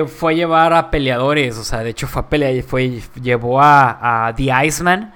[0.07, 4.27] fue a llevar a peleadores, o sea, de hecho fue a pelear, fue, llevó a,
[4.27, 5.13] a The Iceman,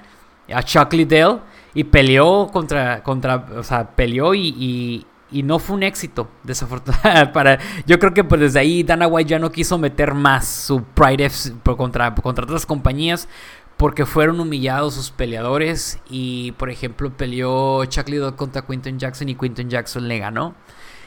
[0.53, 1.39] a Chuck Liddell,
[1.77, 7.31] y peleó contra, contra o sea, peleó y, y, no fue un éxito, desafortunadamente.
[7.33, 10.81] Para, yo creo que pues desde ahí Dana White ya no quiso meter más su
[10.81, 13.29] Pride F contra, contra otras compañías,
[13.77, 19.35] porque fueron humillados sus peleadores y por ejemplo peleó Chuck Liddell contra Quinton Jackson y
[19.35, 20.55] Quinton Jackson le ganó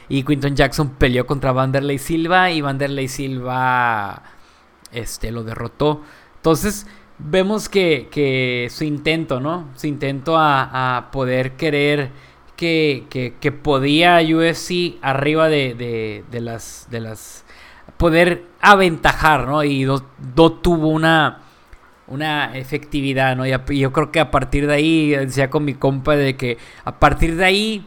[0.07, 4.23] y Quinton Jackson peleó contra Vanderlei Silva y Vanderlei Silva
[4.93, 6.01] este, lo derrotó.
[6.37, 6.87] Entonces
[7.23, 9.69] vemos que, su intento, ¿no?
[9.75, 12.09] Su intento a, poder querer
[12.55, 13.05] que,
[13.39, 16.87] que, podía UFC arriba de, de, las...
[16.89, 17.45] De las
[17.97, 19.63] poder aventajar, ¿no?
[19.63, 20.01] Y no,
[20.51, 21.39] tuvo una
[22.07, 23.45] una efectividad, ¿no?
[23.45, 26.99] Y yo creo que a partir de ahí, decía con mi compa, de que a
[26.99, 27.85] partir de ahí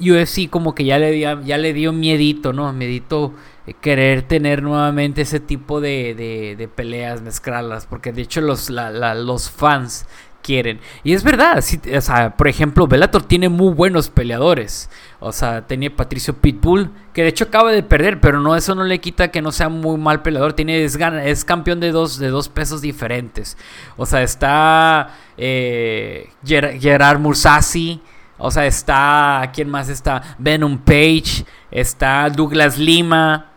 [0.00, 2.72] UFC como que ya le dio, ya le dio miedito, ¿no?
[2.72, 3.34] Miedito
[3.74, 6.14] querer tener nuevamente ese tipo de,
[6.56, 10.06] de, peleas, mezclarlas, porque de hecho los, los fans
[10.46, 10.78] quieren.
[11.02, 14.88] Y es verdad, o sea, por ejemplo, Bellator tiene muy buenos peleadores.
[15.18, 18.84] O sea, tenía Patricio Pitbull, que de hecho acaba de perder, pero no eso no
[18.84, 20.52] le quita que no sea muy mal peleador.
[20.52, 23.58] Tiene, es, es campeón de dos, de dos pesos diferentes.
[23.96, 28.00] O sea, está eh, Gerard Mursasi.
[28.38, 29.50] O sea, está.
[29.52, 30.36] ¿Quién más está?
[30.38, 31.44] Venom Page.
[31.70, 33.55] Está Douglas Lima.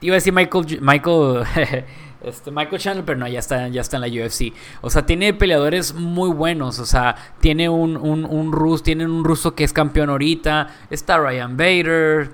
[0.00, 0.78] Iba a decir Michael.
[0.80, 1.44] Michael.
[2.24, 4.52] este, Michael Chandler, pero no, ya está, ya está en la UFC.
[4.80, 6.78] O sea, tiene peleadores muy buenos.
[6.78, 8.82] O sea, tiene un, un, un ruso.
[8.82, 10.68] Tienen un ruso que es campeón ahorita.
[10.90, 12.30] Está Ryan Bader.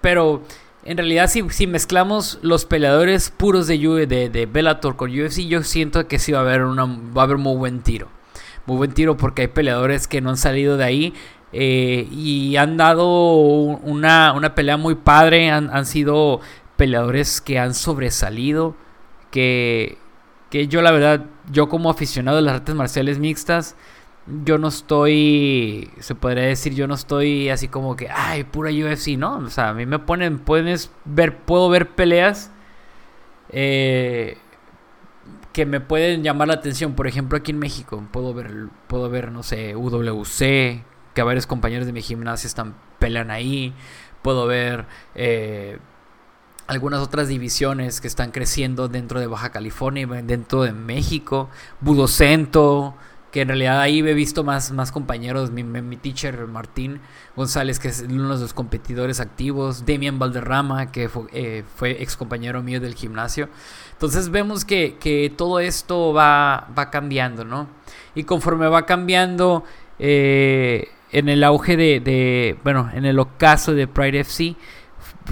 [0.00, 0.42] Pero.
[0.82, 5.62] En realidad, si, si mezclamos los peleadores puros de, de, de Bellator con UFC, yo
[5.62, 8.08] siento que sí va a haber, una, va a haber muy buen tiro
[8.66, 11.14] muy buen tiro porque hay peleadores que no han salido de ahí.
[11.52, 15.50] Eh, y han dado una, pelea muy padre.
[15.50, 16.40] Han, sido
[16.80, 18.74] peleadores que han sobresalido.
[19.30, 19.98] Que,
[20.48, 23.76] que yo la verdad, yo como aficionado de las artes marciales mixtas,
[24.44, 29.18] yo no estoy, se podría decir, yo no estoy así como que, ay, pura UFC,
[29.18, 29.36] ¿no?
[29.36, 32.50] O sea, a mí me ponen, puedes ver, puedo ver peleas.
[33.50, 34.38] Eh,
[35.52, 36.94] que me pueden llamar la atención.
[36.94, 41.86] Por ejemplo, aquí en México puedo ver, puedo ver, no sé, UWC, que varios compañeros
[41.86, 43.74] de mi gimnasia están pelean ahí.
[44.22, 45.78] Puedo ver eh,
[46.70, 51.48] algunas otras divisiones que están creciendo dentro de Baja California dentro de México.
[51.80, 52.94] Budocento,
[53.32, 57.00] que en realidad ahí he visto más, más compañeros, mi, mi, teacher Martín
[57.34, 62.16] González, que es uno de los competidores activos, Demian Valderrama, que fue, eh, fue ex
[62.16, 63.48] compañero mío del gimnasio.
[63.90, 67.66] Entonces vemos que, que todo esto va, va, cambiando, ¿no?
[68.14, 69.64] Y conforme va cambiando,
[69.98, 74.54] eh, en el auge de, de, bueno, en el ocaso de Pride FC,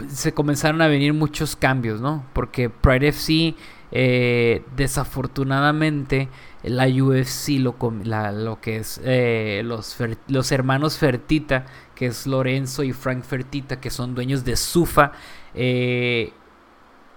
[0.08, 2.24] se comenzaron a venir muchos cambios, ¿no?
[2.32, 3.54] Porque Pride FC,
[3.90, 6.28] eh, desafortunadamente,
[6.62, 9.96] la UFC, lo, lo que es eh, los,
[10.28, 15.12] los hermanos Fertita, que es Lorenzo y Frank Fertita, que son dueños de Sufa,
[15.54, 16.32] eh,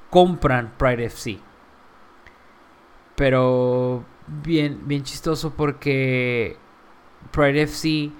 [0.09, 1.39] compran Pride FC.
[3.15, 4.05] Pero
[4.43, 6.57] bien, bien chistoso porque
[7.31, 8.11] Pride FC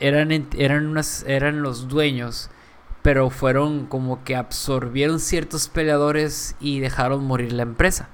[0.00, 2.50] eran, eran, eran los dueños,
[3.02, 8.08] pero fueron como que absorbieron ciertos peleadores y dejaron morir la empresa.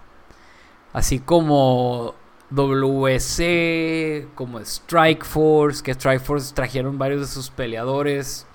[0.92, 2.14] Así como
[2.50, 8.46] WC, como Strike Force, que Strike Force trajeron varios de sus peleadores.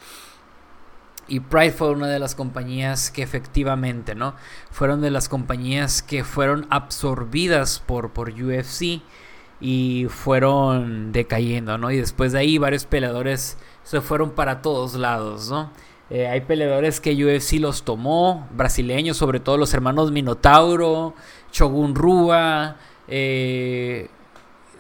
[1.27, 4.35] Y Pride fue una de las compañías que efectivamente, ¿no?
[4.71, 9.01] Fueron de las compañías que fueron absorbidas por, por UFC
[9.61, 11.91] y fueron decayendo, ¿no?
[11.91, 15.71] Y después de ahí varios peleadores se fueron para todos lados, ¿no?
[16.09, 21.13] Eh, hay peleadores que UFC los tomó, brasileños, sobre todo los hermanos Minotauro,
[21.51, 22.77] Shogun Rua.
[23.07, 24.09] Eh,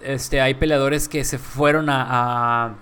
[0.03, 2.75] este, hay peleadores que se fueron a,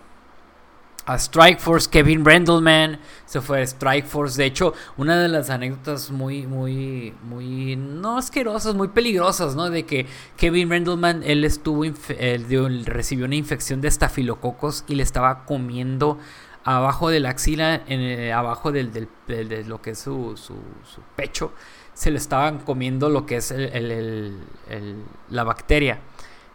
[1.08, 4.38] a Strikeforce, Kevin Randleman se fue a Strikeforce.
[4.38, 9.70] De hecho, una de las anécdotas muy, muy, muy, no asquerosas, muy peligrosas, ¿no?
[9.70, 15.46] De que Kevin Randleman, él estuvo, él recibió una infección de estafilococos y le estaba
[15.46, 16.20] comiendo
[16.66, 19.08] abajo de la axila, en, abajo del, del,
[19.48, 20.56] de lo que es su, su,
[21.16, 21.54] pecho
[21.94, 23.54] se le estaban comiendo lo que es
[25.30, 26.00] la bacteria.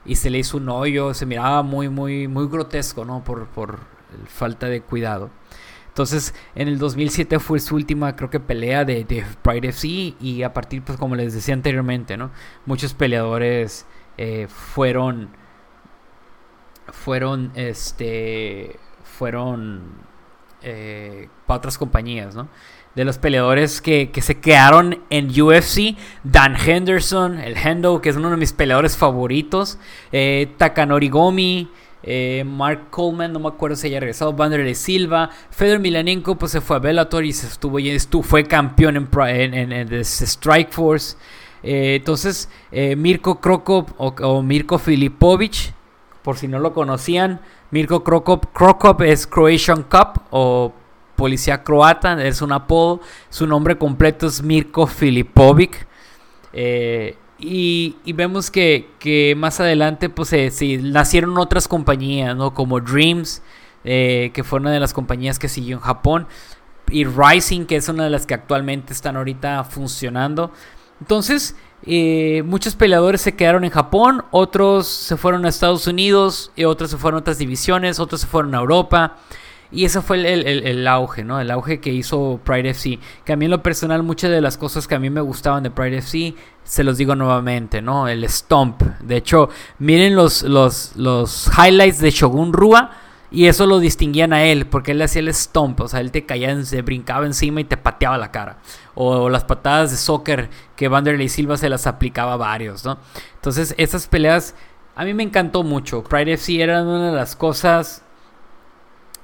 [0.05, 3.25] Y se le hizo un hoyo, se miraba muy, muy, muy grotesco, ¿no?
[3.25, 3.81] Por, por
[4.27, 5.31] falta de cuidado.
[5.89, 10.15] Entonces, en el 2007 fue su última, creo que, pelea de, de Pride FC.
[10.21, 12.31] Y a partir, pues, como les decía anteriormente, ¿no?
[12.65, 15.29] Muchos peleadores eh, fueron.
[16.87, 18.79] Fueron, este.
[19.05, 20.03] Fueron
[20.63, 22.49] eh, para otras compañías, ¿no?
[22.95, 28.31] De los peleadores que, se quedaron en UFC, Dan Henderson, el Hendo, que es uno
[28.31, 29.79] de mis peleadores favoritos,
[30.13, 31.71] eh, Takanori Gomi,
[32.03, 36.61] eh, Mark Coleman, no me acuerdo si haya regresado, Vanderlei Silva, Fedor Milanenko, pues se
[36.61, 41.17] fue a Bellator y se estuvo, y estuvo fue campeón en, en, en, Strike Force.
[41.63, 45.75] Eh, entonces, eh, Mirko Krokop o, Mirko Filipovic,
[46.23, 50.73] por si no lo conocían, Mirko Krokop, Krokop es Croatian Cup o
[51.15, 55.87] policía croata, es un apodo, su nombre completo es Mirko Filipovic.
[57.43, 60.33] Y, vemos que, más adelante pues
[60.83, 62.55] nacieron otras compañías, ¿no?
[62.55, 63.43] Como Dreams,
[63.83, 66.27] que fue una de las compañías que siguió en Japón,
[66.91, 70.53] y Rising, que es una de las que actualmente están ahorita funcionando.
[71.01, 76.65] Entonces, eh, muchos peleadores se quedaron en Japón, otros se fueron a Estados Unidos, y
[76.65, 79.17] otros se fueron a otras divisiones, otros se fueron a Europa.
[79.73, 81.41] Y ese fue el, auge, ¿no?
[81.41, 82.99] El auge que hizo Pride FC.
[83.25, 85.71] Que a mí lo personal, muchas de las cosas que a mí me gustaban de
[85.71, 88.07] Pride FC, se los digo nuevamente, ¿no?
[88.07, 88.83] El stomp.
[89.01, 92.91] De hecho, miren los, los, los highlights de Shogun Rua
[93.33, 96.27] y eso lo distinguían a él, porque él hacía el stomp, o sea, él te
[96.27, 98.59] caía, se brincaba encima y te pateaba la cara.
[98.95, 102.99] O, las patadas de soccer que Vanderlei Silva se las aplicaba a varios, ¿no?
[103.37, 104.55] Entonces, esas peleas
[104.95, 106.05] a mí me encantó mucho.
[106.05, 108.05] Pride FC era una de las cosas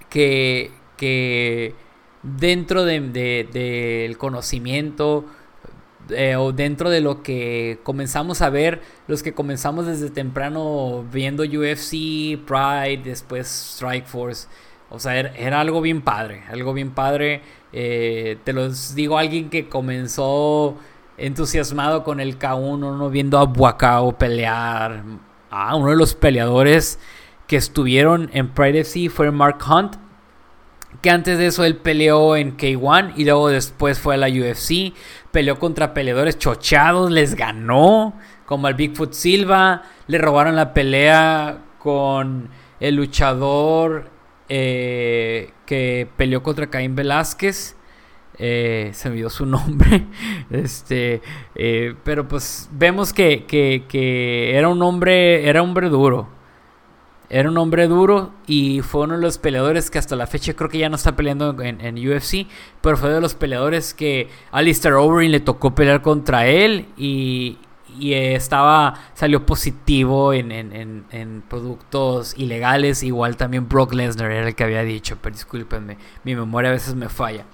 [0.08, 1.74] que, que
[2.22, 5.24] dentro del de, conocimiento
[6.10, 11.42] eh, o dentro de lo que comenzamos a ver, los que comenzamos desde temprano viendo
[11.42, 14.48] UFC, Pride, después Strike Force.
[14.90, 17.42] O sea, era, algo bien padre, algo bien padre.
[17.72, 20.76] Eh, te los digo, alguien que comenzó
[21.18, 23.10] entusiasmado con el K1, ¿no?
[23.10, 25.02] viendo a Buacao pelear.
[25.50, 26.98] Ah, uno de los peleadores
[27.48, 29.96] que estuvieron en Pride FC fue Mark Hunt
[31.02, 34.92] que antes de eso él peleó en K1 y luego después fue a la UFC,
[35.30, 38.14] peleó contra peleadores chochados, les ganó,
[38.46, 42.48] como al Bigfoot Silva, le robaron la pelea con
[42.80, 44.10] el luchador
[44.48, 47.76] eh, que peleó contra Caín Velázquez.
[48.40, 50.06] Eh, se me dio su nombre.
[50.50, 51.20] Este,
[51.54, 56.37] eh, pero pues vemos que, que, que, era un hombre, era hombre duro.
[57.30, 60.70] Era un hombre duro y fue uno de los peleadores que hasta la fecha creo
[60.70, 62.46] que ya no está peleando en, UFC,
[62.80, 67.58] pero fue de los peleadores que Alistair Overeem le tocó pelear contra él y,
[68.00, 73.02] estaba salió positivo en, productos ilegales.
[73.02, 76.94] Igual también Brock Lesnar era el que había dicho, pero discúlpenme, mi memoria a veces
[76.94, 77.44] me falla.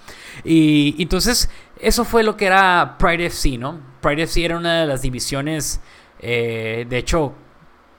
[0.44, 1.48] Y entonces
[1.80, 3.80] eso fue lo que era Pride FC, ¿no?
[4.02, 5.80] Pride FC era una de las divisiones,
[6.20, 7.34] eh, de hecho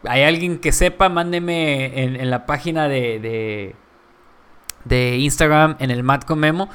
[0.08, 3.76] hay alguien que sepa, mándeme en, la página de,
[4.84, 6.70] de, Instagram, en el Matco Memo.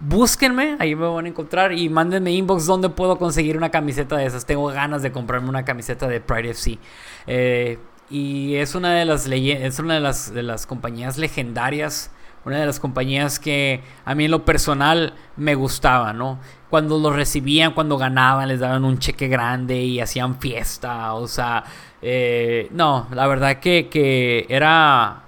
[0.00, 4.26] Búsquenme, ahí me van a encontrar y mándenme inbox donde puedo conseguir una camiseta de
[4.26, 4.44] esas.
[4.44, 6.78] Tengo ganas de comprarme una camiseta de Pride FC.
[7.26, 7.78] Eh,
[8.10, 12.10] y es una de las es una de las, de las compañías legendarias
[12.46, 16.38] una de las compañías que a mí en lo personal me gustaba, ¿no?
[16.70, 21.64] Cuando los recibían, cuando ganaban, les daban un cheque grande y hacían fiesta, o sea,
[22.00, 25.24] eh, no, la verdad que, que era...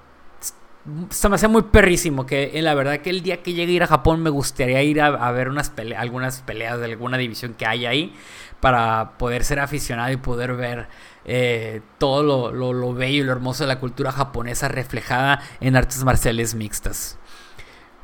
[1.10, 3.76] Se me hacía muy perrísimo que eh, la verdad que el día que llegue a
[3.76, 7.66] ir a Japón me gustaría ir a, ver unas algunas peleas de alguna división que
[7.66, 8.14] hay ahí
[8.60, 10.88] para poder ser aficionado y poder ver
[11.28, 16.02] eh, todo lo, lo, bello y lo hermoso de la cultura japonesa reflejada en artes
[16.02, 17.18] marciales mixtas.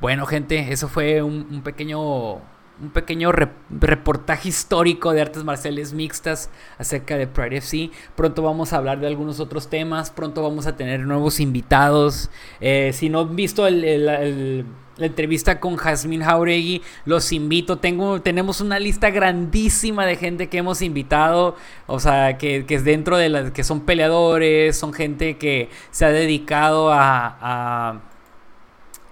[0.01, 2.43] Bueno gente, eso fue un pequeño
[2.81, 3.31] un pequeño
[3.71, 7.91] reportaje histórico de artes marciales mixtas acerca de Pride FC.
[8.17, 12.31] Pronto vamos a hablar de algunos otros temas, pronto vamos a tener nuevos invitados.
[12.61, 17.79] Eh, si no han visto la entrevista con Jasmine Jauregui, los invito.
[17.79, 21.57] Tengo, tenemos una lista grandísima de gente que hemos invitado,
[21.87, 26.11] o sea, que, es dentro de las que son peleadores, son gente que se ha
[26.11, 28.01] dedicado a,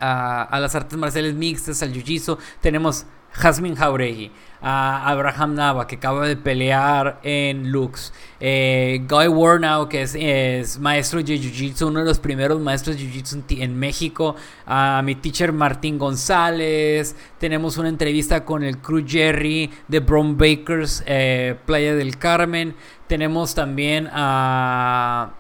[0.01, 2.39] a, a, las artes marciales mixtas, al jiu-jitsu.
[2.61, 9.89] Tenemos Jasmine Jauregui, a Abraham Nava, que acaba de pelear en Lux, eh, Guy Warnow,
[9.89, 15.03] que es, maestro de Jiu-Jitsu, uno de los primeros maestros de Jiu-Jitsu en México, a
[15.05, 21.57] mi teacher Martín González, tenemos una entrevista con el crew Jerry de Brown Bakers, eh,
[21.67, 22.77] Playa del Carmen,
[23.09, 25.33] tenemos también a,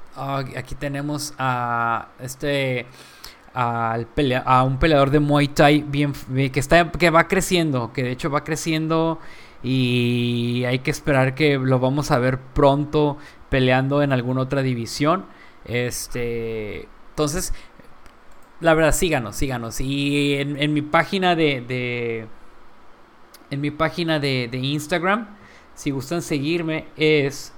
[0.56, 2.86] aquí tenemos a este
[3.54, 4.08] al
[4.44, 6.12] a un peleador de Muay Thai bien,
[6.52, 9.18] que, está, que va creciendo, que de hecho va creciendo
[9.62, 15.26] y hay que esperar que lo vamos a ver pronto peleando en alguna otra división.
[15.64, 17.52] Este, entonces,
[18.60, 19.80] la verdad, síganos, síganos.
[19.80, 22.26] Y en, mi página de,
[23.50, 25.28] en mi página de, de, Instagram,
[25.74, 27.52] si gustan seguirme, es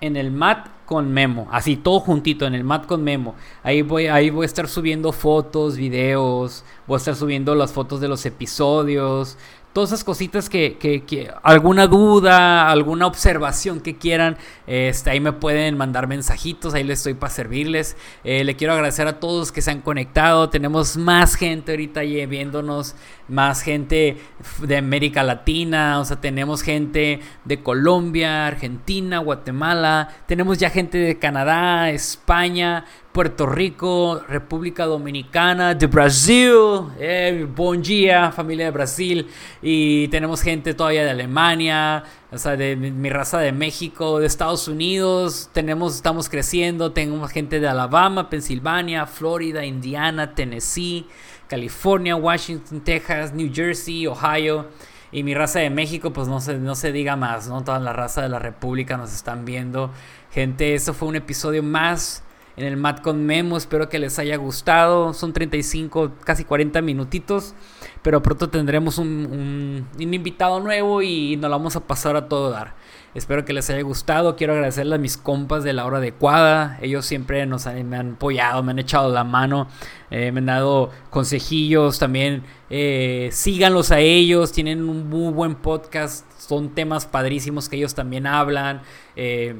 [0.00, 1.48] en el mat con Memo.
[1.50, 3.34] Así, todo juntito, en el mat con Memo.
[3.62, 8.02] Ahí voy, ahí voy a estar subiendo fotos, videos, voy a estar subiendo las fotos
[8.02, 9.38] de los episodios,
[9.72, 15.76] todas esas cositas que, que, alguna duda, alguna observación que quieran, este, ahí me pueden
[15.76, 17.96] mandar mensajitos, ahí les estoy para servirles.
[18.24, 22.94] Eh, le quiero agradecer a todos que se han conectado, tenemos más gente ahorita viéndonos,
[23.28, 24.18] más gente
[24.60, 31.18] de América Latina, o sea, tenemos gente de Colombia, Argentina, Guatemala, tenemos ya gente de
[31.18, 36.54] Canadá, España, Puerto Rico, República Dominicana, de Brasil,
[36.98, 39.28] eh, bon dia, familia de Brasil,
[39.60, 44.66] y tenemos gente todavía de Alemania, o sea, de mi raza de México, de Estados
[44.66, 51.06] Unidos, tenemos, estamos creciendo, tenemos gente de Alabama, Pensilvania, Florida, Indiana, Tennessee,
[51.48, 54.68] California, Washington, Texas, New Jersey, Ohio.
[55.14, 57.62] Y mi raza de México, pues no se, no se diga más, ¿no?
[57.62, 59.90] Toda la raza de la República nos están viendo.
[60.30, 62.24] Gente, eso fue un episodio más
[62.56, 63.56] en el Mat con Memo.
[63.56, 65.14] Espero que les haya gustado.
[65.14, 67.54] Son 35, casi 40 minutitos.
[68.02, 72.74] Pero pronto tendremos un, invitado nuevo y nos lo vamos a pasar a todo dar.
[73.14, 74.36] Espero que les haya gustado.
[74.36, 76.78] Quiero agradecerle a mis compas de la hora adecuada.
[76.80, 79.68] Ellos siempre nos han, me han apoyado, me han echado la mano,
[80.10, 81.98] eh, me han dado consejillos.
[81.98, 84.52] También eh, síganlos a ellos.
[84.52, 86.26] Tienen un muy buen podcast.
[86.40, 88.82] Son temas padrísimos que ellos también hablan.
[89.14, 89.56] Eh,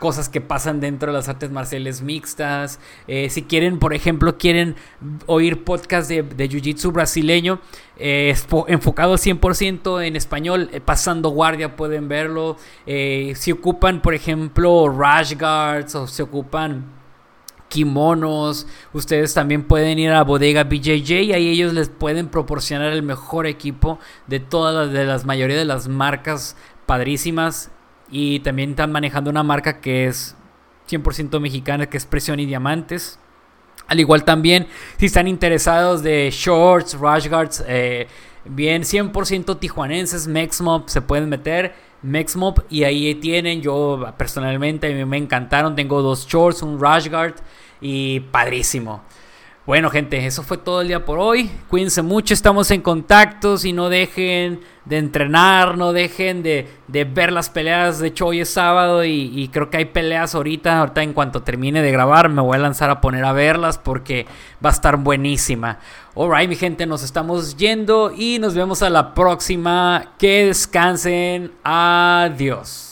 [0.00, 2.80] cosas que pasan dentro de las artes marciales mixtas.
[3.06, 4.74] Eh, si quieren, por ejemplo, quieren
[5.26, 7.60] oír podcast de, Jiu-Jitsu brasileño,
[7.98, 8.34] eh,
[8.66, 12.56] enfocado 100% en español, eh, pasando guardia, pueden verlo.
[12.86, 16.98] si ocupan, por ejemplo, rash guards o se ocupan
[17.68, 18.66] kimonos.
[18.94, 23.46] Ustedes también pueden ir a bodega BJJ y ahí ellos les pueden proporcionar el mejor
[23.46, 27.70] equipo de todas las, de las mayoría de las marcas padrísimas
[28.10, 30.36] y también están manejando una marca que es
[30.88, 33.18] 100% mexicana, que es Presión y Diamantes.
[33.86, 34.66] Al igual también,
[34.98, 38.06] si están interesados de shorts, rash guards, eh,
[38.44, 41.74] bien 100% tijuanenses, Mexmob, se pueden meter.
[42.02, 47.08] Mexmob y ahí tienen, yo personalmente a mí me encantaron, tengo dos shorts, un rash
[47.08, 47.34] guard
[47.80, 49.02] y padrísimo.
[49.66, 51.50] Bueno, gente, eso fue todo el día por hoy.
[51.68, 53.54] Cuídense mucho, estamos en contacto.
[53.62, 57.98] Y no dejen de entrenar, no dejen de, ver las peleas.
[57.98, 60.80] De hecho, hoy es sábado y, creo que hay peleas ahorita.
[60.80, 64.26] Ahorita, en cuanto termine de grabar, me voy a lanzar a poner a verlas porque
[64.64, 65.78] va a estar buenísima.
[66.14, 70.12] Alright, mi gente, nos estamos yendo y nos vemos a la próxima.
[70.18, 71.52] Que descansen.
[71.62, 72.89] Adiós.